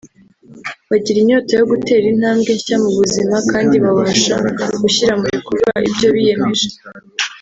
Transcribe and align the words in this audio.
bagira 0.89 1.17
inyota 1.21 1.51
yo 1.59 1.65
gutera 1.71 2.05
intambwe 2.13 2.49
nshya 2.57 2.75
mu 2.83 2.89
buzima 2.99 3.35
kandi 3.51 3.75
babasha 3.85 4.35
gushyira 4.81 5.13
mu 5.21 5.27
bikorwa 5.35 5.71
ibyo 5.89 6.09
biyemeje 6.15 6.67